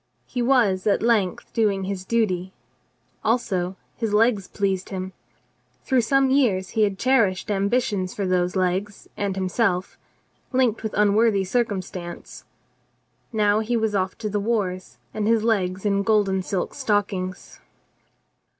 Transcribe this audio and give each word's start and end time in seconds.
He 0.25 0.41
was 0.41 0.87
at 0.87 1.03
length 1.03 1.53
doing 1.53 1.83
his 1.83 2.05
duty. 2.05 2.53
Also 3.23 3.75
his 3.97 4.15
legs 4.15 4.47
pleased 4.47 4.89
him. 4.89 5.13
Through 5.83 6.01
some 6.01 6.31
years 6.31 6.69
he 6.69 6.81
had 6.81 6.97
cherished 6.97 7.51
ambitions 7.51 8.11
for 8.15 8.25
those 8.25 8.55
legs 8.55 9.07
and 9.15 9.35
himself, 9.35 9.99
linked 10.51 10.81
with 10.81 10.95
unworthy 10.97 11.43
cir 11.43 11.65
cumstance. 11.65 12.45
Now 13.31 13.59
he 13.59 13.77
was 13.77 13.93
off 13.93 14.17
to 14.17 14.29
the 14.31 14.39
wars 14.39 14.97
and 15.13 15.27
his 15.27 15.43
legs 15.43 15.85
in 15.85 16.01
golden 16.01 16.41
silk 16.41 16.73
stockings. 16.73 17.59